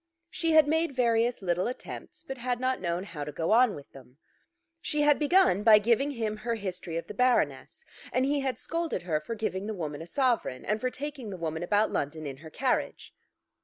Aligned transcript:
She 0.31 0.53
had 0.53 0.67
made 0.67 0.95
various 0.95 1.43
little 1.43 1.67
attempts 1.67 2.23
but 2.23 2.39
had 2.39 2.59
not 2.59 2.81
known 2.81 3.03
how 3.03 3.23
to 3.23 3.31
go 3.31 3.51
on 3.51 3.75
with 3.75 3.91
them. 3.91 4.17
She 4.81 5.01
had 5.03 5.19
begun 5.19 5.61
by 5.61 5.77
giving 5.77 6.09
him 6.09 6.37
her 6.37 6.55
history 6.55 6.97
of 6.97 7.05
the 7.05 7.13
Baroness, 7.13 7.85
and 8.11 8.25
he 8.25 8.39
had 8.39 8.57
scolded 8.57 9.03
her 9.03 9.19
for 9.21 9.35
giving 9.35 9.67
the 9.67 9.75
woman 9.75 10.01
a 10.01 10.07
sovereign 10.07 10.65
and 10.65 10.81
for 10.81 10.89
taking 10.89 11.29
the 11.29 11.37
woman 11.37 11.61
about 11.61 11.91
London 11.91 12.25
in 12.25 12.37
her 12.37 12.49
carriage. 12.49 13.13